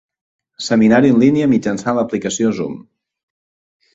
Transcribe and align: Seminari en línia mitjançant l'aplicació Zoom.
Seminari 0.67 1.11
en 1.15 1.19
línia 1.23 1.49
mitjançant 1.51 1.99
l'aplicació 1.99 2.53
Zoom. 2.61 2.83